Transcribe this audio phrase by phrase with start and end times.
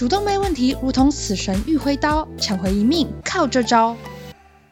[0.00, 3.94] 主动脉问题如同死神遇挥刀，抢回一命靠这招。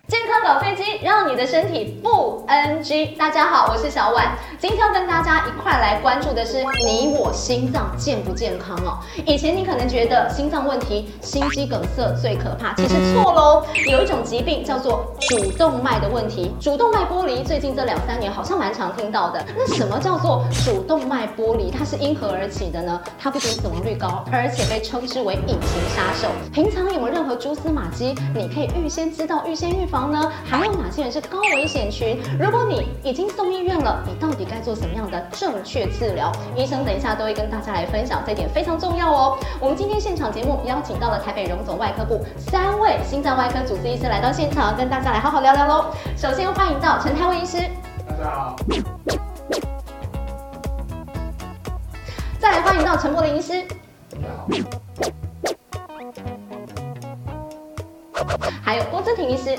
[0.07, 3.15] 健康搞飞机，让你的身体不 NG。
[3.19, 8.99] 大家好，我是小婉，今天要跟大家一块来关注的是你我心脏健不健康哦。
[9.25, 13.63] 以前你可能觉得心脏问题、心肌梗塞最可怕，其实错喽。
[13.89, 19.41] 有一种疾病叫做主动脉的问题，主动脉剥离，最近这两三年好像蛮常听到的。
[19.57, 21.71] 那什么叫做主动脉剥离？
[21.71, 23.01] 它是因何而起的呢？
[23.17, 26.29] 它不仅死亡率高，而且被称之为隐形杀手。
[26.53, 30.11] 平常有没有任何蛛丝马迹，你可以预先知道、预先预防？
[30.11, 30.33] 呢？
[30.45, 32.19] 还有哪些人是高危险群？
[32.41, 36.33] 如果你已经送医院了，你到底该做什么样的正确治疗？
[36.57, 39.39] 医生等一下都会跟大家来分享，这点非常重要哦。
[39.61, 45.93] 我们今天现场节目邀请到了台北荣总外科部三位心脏外科主治医师来到现场，跟大家来好好聊聊喽。
[46.17, 47.59] 首先欢迎到陈泰威医师，
[48.09, 48.57] 大家好。
[52.41, 53.63] 再来欢迎到陈柏霖医师，
[54.11, 54.49] 大家好。
[58.63, 59.59] 还有郭志婷医师。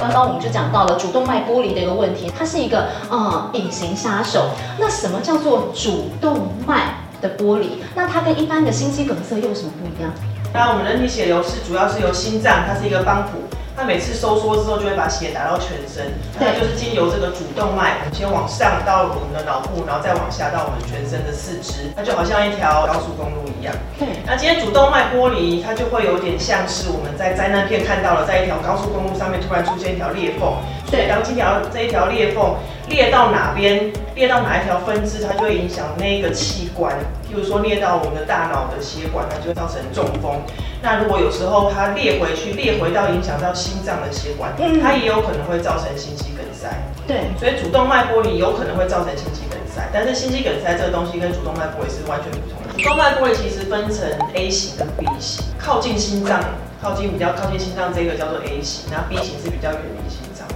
[0.00, 4.50] 刚刚我们就讲到了主动脉剥离的一个问题，它是一个呃隐形杀手。
[4.78, 7.82] 那什么叫做主动脉的剥离？
[7.94, 10.12] 那它跟一般的心肌梗塞又有什么不一样？
[10.52, 13.38] 那我们人体血流是主要是由心脏，它是一个帮浦。
[13.78, 16.10] 它每次收缩之后，就会把血打到全身。
[16.36, 21.92] 那就是经由这个主动脉，先往上到我们的脑部，然后再往下到我们全身的四肢。
[21.94, 23.72] 它就好像一条高速公路一样。
[23.96, 24.08] 对。
[24.26, 30.58] 那今天主动脉剥离，它就会有点像是我们在灾难片看到了，在一条高速公路上面突然出现一条裂缝。
[30.90, 31.06] 对。
[31.06, 32.56] 当这条这一条裂缝
[32.88, 36.96] 裂到哪边，裂到哪一条分支，它就会影响那个器官。
[37.28, 40.40] 譬如说裂到我们的大脑的血管，它就会造成中风。
[40.80, 46.68] 那如果有时候它裂回去，裂回到影响到心脏的血管，它也有可能会造成心肌梗塞。
[47.06, 52.72] 对，所以主动脉剥离有可能会造成心肌梗塞，但是心肌梗塞这个东西跟主动脉剥离是完全不同的。
[52.76, 56.40] 主动脉剥离其实分成 A 型跟 B 型，靠近心脏，
[56.80, 60.54] 靠近比较靠近心脏这个叫做 A 型，那 B 型是比较远离心脏的。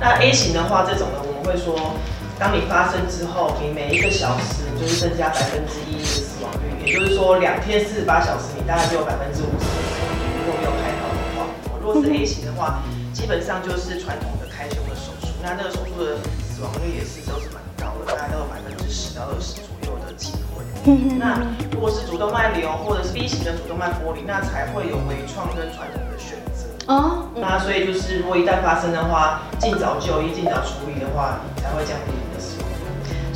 [0.00, 1.94] 那 A 型的话，这种呢我们会说，
[2.38, 9.66] 当你发生之后，你每一个小时就是增加百分之一的死亡率，也就是说两天四十八小时，你大概就有百分之五十。
[10.38, 11.46] 如果没有开刀的话，
[11.80, 12.82] 如果是 A 型的话，
[13.12, 16.16] 基本上就是传统的开胸的手术，那那个手术的
[16.48, 20.64] 死亡率也是都是蛮高的，大概都有百分之十到二十左右的机会。
[21.18, 26.47] 那如果是主动脉瘤或者是 B 型的主动脉剥离，那才会有微创跟传统的选择。
[26.88, 32.12] 哦，那所以就是如果一旦发生的话，尽早就医、尽早处理的话，才会降低。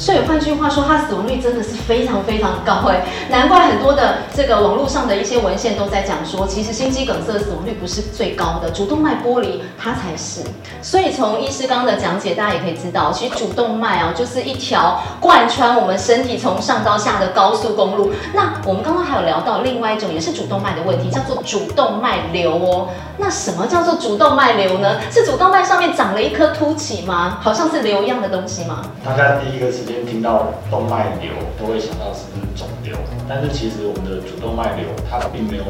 [0.02, 10.40] 所以换句话说，它死亡率真的是非常非常高哎，难怪很多的这个网络上的一些文献都在讲说，其实心肌梗塞死亡率不是最高的，主动脉剥离它才是。
[10.82, 18.10] 所以从医师刚刚的讲解，大家也可以知道，其实主动脉啊就是一条贯穿我们身体从上到下的高速公路。
[18.34, 22.88] 那我们刚刚还有聊到另外一种也是主动脉的问题，叫做主动脉瘤哦。
[23.18, 24.96] 那什么叫做主动脉瘤呢？
[25.12, 27.38] 是主动脉上面长了一颗凸起吗？
[27.40, 28.82] 好像是瘤一样的东西吗？
[29.04, 32.96] 大家第一个是听到动脉瘤都会想到是不是肿瘤，
[33.28, 35.64] 但是其实我们的主动脉瘤它并没有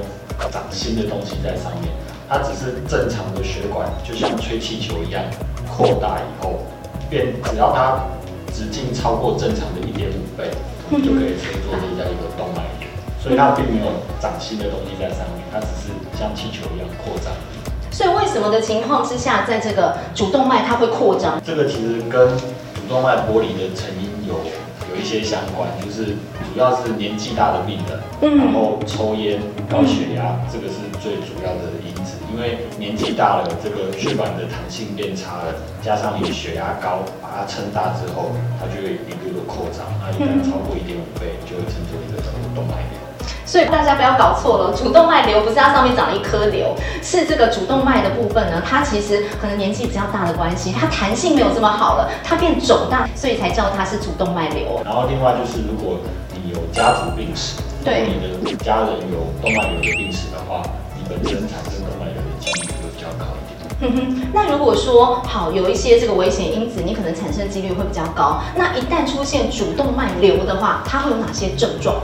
[0.50, 1.90] 长新的东西在上面，
[2.28, 5.22] 它只是正常的血管，就像吹气球一样
[5.66, 6.60] 扩大以后
[7.10, 8.04] 变，只要它
[8.52, 10.50] 直径超过正常的一点五倍，
[10.90, 12.88] 就可以称作这叫一个动脉瘤。
[13.18, 17.32] 所以它并没有长新的东西在上面，它只是像气球一样扩张。
[17.90, 21.40] 所以为什么的情况之下，在这个主动脉它会扩张？
[21.44, 22.28] 这个其实跟
[22.74, 24.10] 主动脉剥离的成因
[25.12, 26.16] 些相关，就是
[26.48, 32.16] 主要是年纪大的病人，嗯、然后抽烟、高血压，嗯、这个是最主要的因子。
[32.32, 35.52] 因为年纪大了，这个血管的弹性变差了，
[35.82, 43.01] 加上你血压高，把它撑大之后，它就会一个个扩张，那一旦超过一点五倍，就会称作一个主动脉瘤。
[43.44, 54.80] 所以大家不要搞错了，主动脉瘤不是它上面长了一颗瘤，是这个主动脉的部分呢，它其实可能年纪比较大的关系，它弹性没有这么好了，它变肿大，所以才叫它是主动脉瘤。
[54.84, 55.98] 然后另外就是，如果
[56.32, 58.08] 你有家族病史，对，
[58.42, 60.62] 你的家人有动脉瘤的病史的话，
[60.96, 63.52] 你本身产生动脉瘤的几率会比较高一点。
[63.80, 68.40] 哼哼，那如果说好有一些这个危险因子，你可能产生几率会比较高。
[68.54, 71.96] 那一旦出现主动脉瘤的话，它会有哪些症状？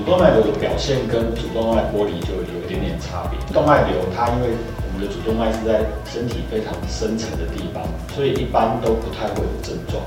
[0.00, 3.38] 主动脉瘤的表现跟主动脉剥离就有一点点差别。
[3.52, 7.84] 动脉瘤它因为我们的主动脉是在身体非常深层的地方，
[8.16, 10.00] 所以一般都不太会有症状。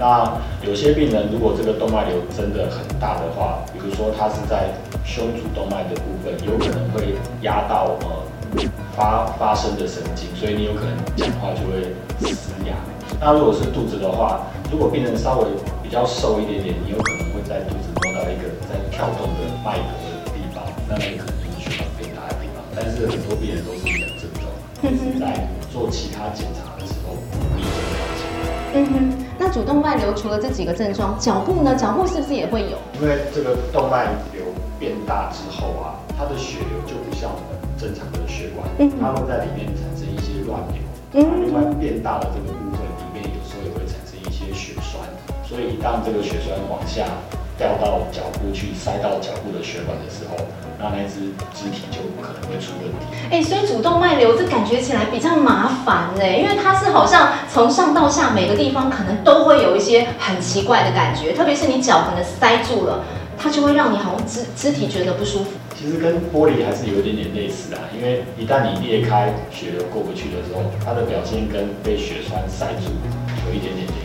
[0.00, 4.72] 那有些病人如果这个动脉瘤真的很大的话，比如说它是在
[5.04, 8.64] 胸主动脉的部分，有可能会压到呃
[8.96, 11.92] 发发生的神经，所以你有可能讲话就会
[12.32, 12.72] 嘶哑。
[13.20, 14.40] 那如果是肚子的话，
[14.72, 15.44] 如果病人稍微
[15.82, 22.62] 比较瘦一点点，你有可能会在肚子到一个在跳动的脉搏的地方，那那个可能就是血管变大的地方。
[22.70, 24.46] 但是很多病人都是没有症状，
[24.78, 27.18] 就是在做其他检查的时候。
[28.76, 31.74] 嗯哼，那主动脉瘤除了这几个症状，脚部呢？
[31.74, 32.78] 脚部是不是也会有？
[33.00, 34.46] 因为这个动脉瘤
[34.78, 38.62] 变大之后啊，它的血流就不像我们正常的血管，
[39.00, 40.78] 它会在里面产生一些乱流。
[41.14, 45.02] 嗯，另外变大的这个部分里面有时候也会产生一些血栓，
[45.46, 47.06] 所以一旦这个血栓往下。
[47.56, 50.44] 掉到脚部去，塞到脚部的血管的时候，
[50.78, 53.06] 那那只肢体就可能会出问题。
[53.30, 63.04] 哎、欸，所以主动脉瘤这感觉起来比较麻烦呢，因为它是好像从上到下每个地方可能都会有一些很奇怪的感觉，特别是你脚可能塞住了，
[63.38, 65.50] 它就会让你好像肢肢体觉得不舒服。
[65.78, 72.90] 其实跟玻璃还是有一点点类似啊，因为一旦你裂开血流过不去的时候，它的表现跟被血栓塞住
[73.46, 74.03] 有一点点类似。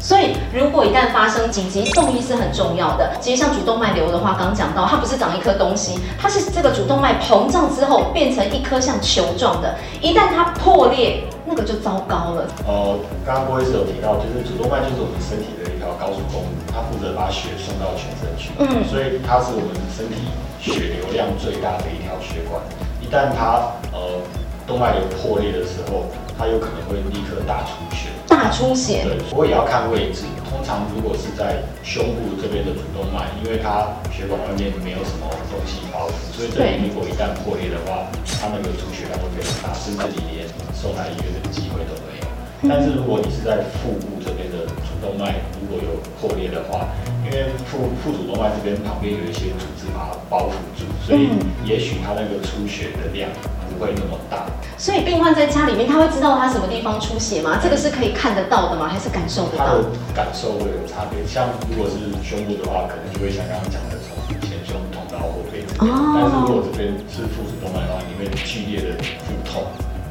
[0.00, 3.16] 所以，如果一旦发生紧急送医是很重要的。
[3.20, 12.46] 其实像主动脉瘤的话，刚讲到，它不是长一颗东西，它是这个主动脉膨胀之后变成一颗像球状的，一旦它破裂，那个就糟糕了。
[12.66, 12.96] 呃，
[13.26, 18.50] 刚刚郭医师有提到，就是主动脉就是我们身体的一条高速公路，它负责把血送到全身去。
[18.58, 20.30] 嗯，所以它是我们身体
[20.62, 22.62] 血流量最大的一条血管。
[23.02, 24.22] 一旦它呃
[24.64, 26.06] 动脉瘤破裂的时候，
[26.38, 28.14] 它有可能会立刻大出血。
[28.48, 30.24] 大出血，对，不过也要看位置。
[30.48, 38.08] 通常如果是在胸部这边的主动脉，因为它血管外面没有什么东西包覆，所以这里如果一旦破裂的话，
[38.40, 42.27] 它那个出血量会非常大，甚至你连送来医院的机会都没有。
[42.66, 46.88] 但是如果你是在腹部这边的主动脉如果有破裂的话，
[47.24, 51.28] 因为腹腹主动脉这边旁边有一些组织把它包覆住，所以
[51.64, 53.28] 也许它那个出血的量。
[53.68, 54.46] 不会那么大，
[54.76, 57.60] 所以病患在家里面，他会知道他什么地方出血吗？
[57.62, 58.88] 这个是可以看得到的吗？
[58.88, 59.66] 还是感受得到？
[59.66, 59.84] 他的
[60.16, 61.22] 感受会有差别。
[61.28, 65.62] 像如果是胸部的话，可能就会像刚刚讲的，从前胸痛到后背。
[65.78, 65.86] 哦。
[66.16, 69.62] 但是如果这边是腹主动脉的话，你会剧烈的腹痛，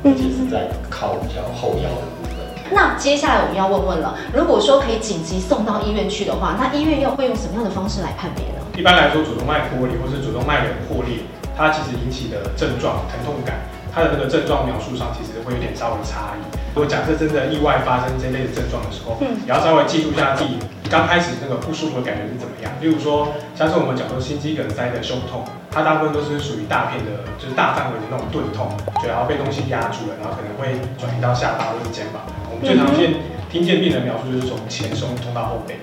[0.06, 2.37] 而且是在靠比较后腰的部分。
[2.72, 8.66] 那接下来我们要问问了，如果说可以紧急送到医院去的话，那医院又会用什么样的方式来判别呢？
[8.78, 11.20] 一般来说，主动脉剥离或是主动脉瘤破裂。
[11.58, 13.58] 它其实引起的症状疼痛感，
[13.92, 16.46] 它的那个症状描述上其实会有点稍微差异。
[16.76, 22.70] 如果假设真的意外发生这类的症状的时候，嗯，也要稍微记录一下自己刚开始那个不舒服的感觉是怎么样。
[22.80, 25.42] 例如说，像是我们讲说心肌梗塞的胸痛，
[25.72, 28.70] 它大部分都是属于大片的，就是大范围的那种钝痛，
[29.02, 32.22] 就然后被东西压住了，然后可能会转移到下巴或者肩膀。
[32.64, 33.14] 最常见
[33.52, 35.76] 听见病人描述就是从前胸痛到后背。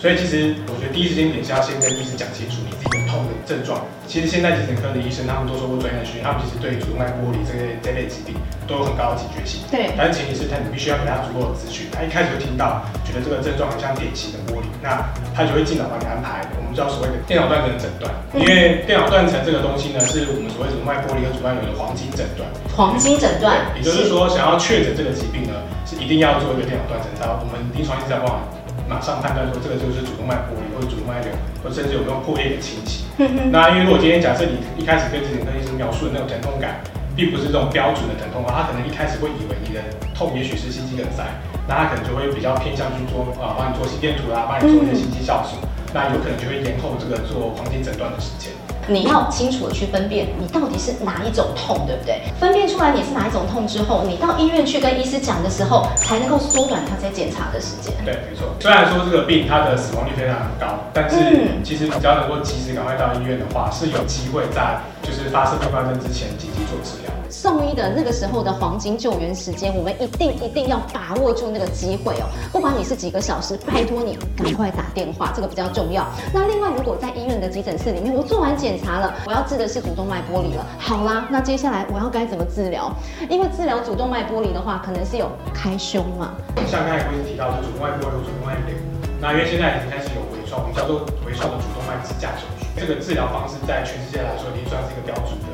[0.00, 3.84] 所以其实我觉得第一时间点是要先跟医师讲清楚你自己的痛的症状。
[4.08, 8.32] 其实现在急诊科的医生他们都受过专业的训练，他们其实对主动脉剥离这类这类疾病
[8.64, 9.60] 都有很高的警觉性。
[9.68, 9.92] 对。
[10.00, 11.84] 但是前提是他你必须要给他足够的资讯。
[11.92, 15.04] 他一开始就听到觉得这个症状很像典型的剥离，那
[15.36, 18.08] 他就会尽早帮你安排我们叫所谓的电脑断层诊断。
[18.40, 22.48] 因为电脑断层这个东西呢，是我们所谓主动脉剥离和主动脉瘤的黄金诊断。
[22.72, 23.68] 黄金诊断。
[23.76, 28.40] 也就是说，想要确诊这个疾病呢，是一定要做一个电脑断层，然后我们临床医生在帮
[28.90, 31.30] 马上判断说这个就是主动脉剥离或者主动脉瘤，
[31.62, 33.06] 或甚至有没有破裂的情形。
[33.54, 36.82] 那因为如果今天假设你一开始跟急诊科医生描述的那种疼痛感，
[37.14, 39.78] 并不是这种标准的疼痛的话，他可能一开始会以为你的
[40.10, 41.22] 痛也许是心肌梗塞，
[41.70, 45.62] 那他可能就会比较偏向去做啊，帮你做心电图啊，帮你做一些心肌酵素，
[45.94, 48.50] 那有可能就会延后这个做黄金诊断的时间。
[48.90, 52.20] 你要清楚的去分辨你到底是哪一种痛，对不对？
[52.40, 57.94] 分辨出来你是哪一种痛之后，你到医院去跟医师讲的时候，才能够缩短他在检查的时间。
[58.04, 58.48] 对，没错。
[58.58, 61.16] 虽然说这个病它的死亡率非常高，但是
[61.62, 67.10] 其实只要能够及时赶快到医院的话，是有机会在就是发生并发症之前紧急做治疗。
[67.30, 72.26] 送医的那个时候的黄金救援时间，我们一定一定要把握住那个机会哦。
[72.50, 76.04] 不管你是几个小时，拜托你赶快打电话，这个比较重要。
[76.34, 80.66] 那另外，如果在医院的急诊室里面，我做完检查了，我要治的是主动脉剥离了。
[80.76, 82.92] 好啦，那接下来我要该怎么治疗？
[83.28, 86.34] 因为治疗主动脉剥离的话，可能是有开胸嘛。
[86.66, 88.76] 像刚才不是提到的主动脉剥离、主动脉瘤，
[89.20, 92.59] 那因为现在已经开始有微创，我们叫做微创的主动脉支架手术。
[92.76, 95.48] 这个治疗方式在全世界来说，已经算是一个标准的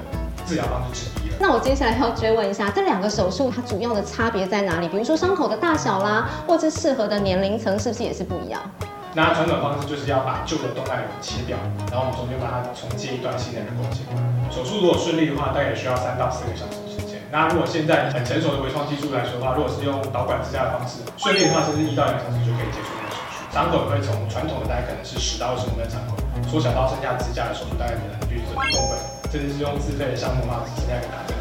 [0.46, 1.36] 治疗方式之一了。
[1.38, 4.88] 那我接下来要追问一下，这两个手术它主要的差别在哪里？
[4.88, 8.60] 比如说伤口的大小啦，或者适合的年龄层是不是也是不一样？
[9.12, 11.56] 那传统方式就是要把旧的动脉瘤切掉，
[11.90, 14.20] 然后我们中间把它重接一段新的人工血管。
[14.52, 17.16] 手术如果顺利的话，大概也需要三到四个小时时间。
[17.32, 23.36] 那如果现在很成熟的微创技术来说的话，如果是用导管支架的方式，顺利的话，甚至一到两个小时就可以结束这个手术。
[23.56, 26.15] 伤口也会从传统的大概可能是十到二十公分的伤口，
[26.48, 28.98] 缩小到剩下支架的手术大概可能就是一公分，
[29.32, 31.36] 甚至是用自费的项目的话，只剩下一个打针。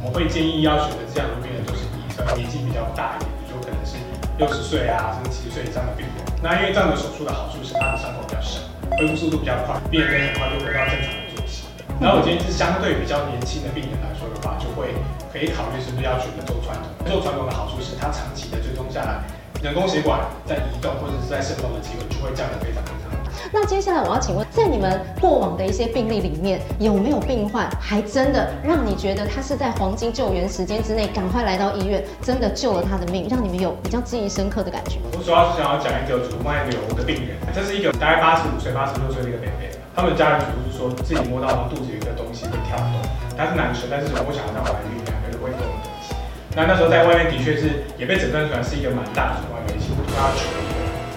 [0.00, 3.96] 我们会建议要选择这样的病人，都是以年纪比较大一点，就可能是
[4.38, 6.16] 六十岁啊，甚至七十岁以上的病人。
[6.40, 8.64] 那因为这样的手术的好处是它的伤口比较小，
[8.96, 11.68] 恢复速度比较快，病人可以很快就回到正常的作息。
[12.00, 14.96] 然后我今天是相对比较年轻的病人来说的话，就会
[15.28, 16.88] 可以考虑是不是要选择做传统。
[17.04, 19.20] 做传统的好处是它长期的追踪下来，
[19.60, 23.12] 人工血管在移动或者是在渗漏的机会就会降得非常非常。
[23.52, 34.98] 那接下来我要请问，在你们过往的一些病例里面，有没有病患还真的让你觉得他是在黄金救援时间之内赶快来到医院，真的救了他的命，让你们有比较记忆深刻的感觉？
[35.12, 43.02] 我主要是想要讲一个主动脉瘤的病人，这是一个大概八十五岁、八十六岁的一个妹妹，他们家人主是说自己摸到肚子有一个东西会跳动，
[43.36, 46.14] 他是男生，但是我想要他怀孕，两个人会动的东西。
[46.54, 50.59] 那那时候在外面的确是也被诊断出来是一个蛮大的主动脉瘤，我他求。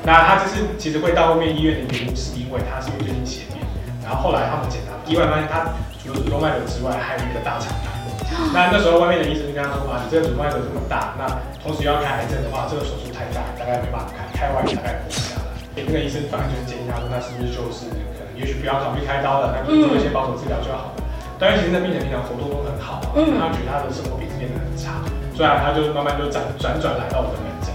[0.05, 3.63] 那他这是其实会到后面医院的原因，是因为他是因为最近血便，
[4.03, 5.71] 然后后来他们检查，意外发现他
[6.03, 7.91] 除了主动脉瘤之外，还有一个大肠癌。
[8.51, 11.23] 那那时候外面的医生就跟他说嘛，你这个主动脉瘤这么大，那
[11.61, 15.47] 同时要开癌症的话，这个手术太大，大概没办法开，开完大概活不下来。
[15.71, 21.07] 那个医生反而就建议他说，那是不是就是可能也许不要考虑开刀了，那就做一些保守治疗就好了。
[21.39, 24.99] 但是，其实那病人平常活动都很好，嗯，他觉得他的生活品质变得很差，
[25.31, 27.72] 所以他就慢慢就转转转来到我的门诊。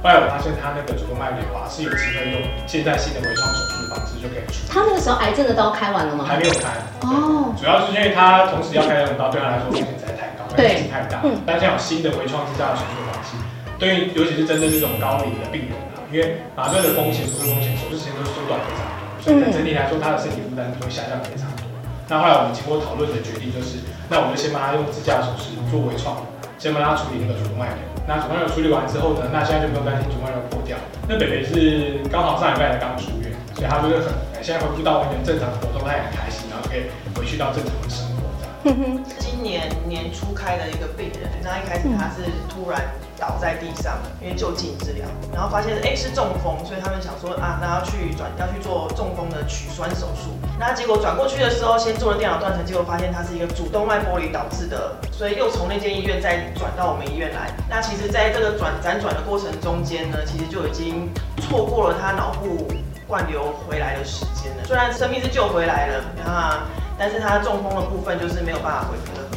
[0.00, 2.38] 后来我发现他那个主动脉瘤啊是有机会用
[2.70, 4.70] 现在新的微创手术的方式就可以处理。
[4.70, 6.22] 他那个时候癌症的刀开完了吗？
[6.22, 6.70] 还没有开。
[7.02, 7.50] 哦。
[7.58, 11.18] 主要是因为他同时要开两种刀，对他来说风险实在太高，风险太大。
[11.26, 11.42] 嗯。
[11.42, 13.34] 但现在有新的微创支架的手术方式，
[13.74, 21.66] 对于尤其是针对这种高龄的病人啊，因为麻醉的风险、手术风险、手术时间都缩短非常多，所以整体来说他的身体负担会下降非常多。
[22.06, 26.22] 那后来我们经过讨论的决定就是，那我们就先帮他用支架手术做微创，
[26.58, 27.78] 先帮他处理那个主动脉瘤。
[28.06, 30.76] 那主动脉瘤处理完之后呢，那现在就不用担心主动脉瘤破掉。
[31.08, 34.12] 那北北是刚好上礼拜才刚出院，所以他就是很
[34.42, 39.04] 现在恢复到完全正常的活动，他也很开心，然后可以回去到正常的生活这样。
[39.18, 42.82] 今年年初开的一个病人，那一开始他是突然。
[43.18, 50.30] 倒在地上，因为就近治疗，然后发现哎是中风，所以他们想说啊，那要去转要去做中风的取栓手术。
[50.58, 57.50] 那结果转过去的时候，先做了电脑断层，结果发现它是一个主动脉剥离导致的，所以又从那间医院再转到我们医院来。
[57.68, 61.10] 那其实在这个转辗转的过程中间呢，其实就已经
[61.42, 62.68] 错过了他脑部
[63.06, 64.64] 灌流回来的时间了。
[64.64, 66.62] 虽然生命是救回来了，那
[66.98, 69.27] 但是他中风的部分就是没有办法恢复的。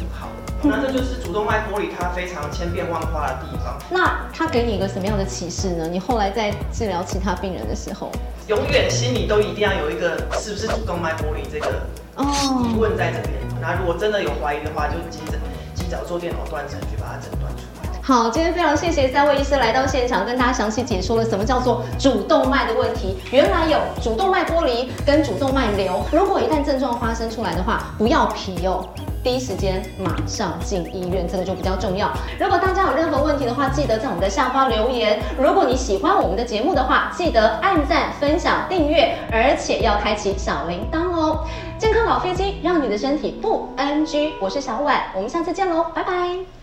[0.70, 3.76] 那这就是主动脉剥离，它非常千变万化的地方。
[3.90, 5.88] 那他给你一个什么样的启示呢？
[5.90, 8.10] 你后来在治疗其他病人的时候，
[8.46, 11.82] 永远心里都一定要有一个是不是主动脉剥离这个
[12.16, 13.32] 疑问在这边。
[13.60, 15.40] 那如果真的有怀疑的话，就急诊
[15.74, 17.90] 及早做电脑断层去把它诊断出来。
[18.04, 23.16] 好，今天非常谢谢三位医师来到现场，跟大家详细解说了什么叫做主动脉的问题。
[23.30, 28.84] 原来有主动脉剥离跟主动脉瘤，如果一旦症状发生出来的话，不要皮哦。
[29.22, 32.10] 第一时间马上进医院，这个就比较重要。
[32.40, 35.20] 如果大家有任何问题的话，记得在我们的下方留言。
[35.38, 41.44] 如果你喜欢我们的节目的话，记得按赞、分享、订阅，而且要开启小铃铛哦。
[41.78, 44.32] 健康老飞机，让你的身体不 NG。
[44.40, 46.61] 我是小婉，我们下次见喽，拜拜。